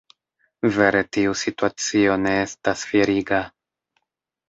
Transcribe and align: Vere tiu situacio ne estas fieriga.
Vere 0.77 1.01
tiu 1.17 1.35
situacio 1.43 2.17
ne 2.25 2.35
estas 2.49 2.89
fieriga. 2.93 3.47